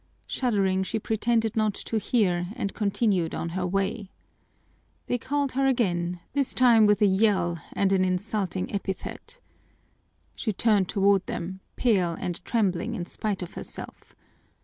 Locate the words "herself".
13.53-14.15